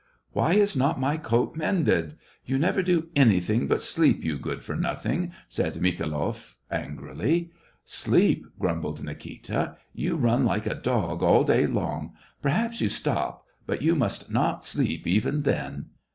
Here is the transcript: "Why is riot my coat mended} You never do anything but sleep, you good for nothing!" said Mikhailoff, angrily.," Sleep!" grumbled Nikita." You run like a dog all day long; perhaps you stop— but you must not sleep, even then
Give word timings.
"Why 0.33 0.53
is 0.55 0.75
riot 0.75 0.97
my 0.97 1.15
coat 1.17 1.55
mended} 1.55 2.15
You 2.47 2.57
never 2.57 2.81
do 2.81 3.09
anything 3.15 3.67
but 3.67 3.83
sleep, 3.83 4.23
you 4.23 4.39
good 4.39 4.63
for 4.63 4.75
nothing!" 4.75 5.31
said 5.57 5.75
Mikhailoff, 5.75 6.57
angrily.," 6.71 7.51
Sleep!" 8.01 8.47
grumbled 8.59 9.03
Nikita." 9.03 9.77
You 10.03 10.15
run 10.15 10.43
like 10.43 10.65
a 10.65 10.73
dog 10.73 11.21
all 11.21 11.43
day 11.43 11.67
long; 11.67 12.13
perhaps 12.41 12.81
you 12.81 12.89
stop— 12.89 13.45
but 13.67 13.83
you 13.83 13.93
must 13.95 14.31
not 14.31 14.65
sleep, 14.65 15.05
even 15.05 15.43
then 15.43 15.89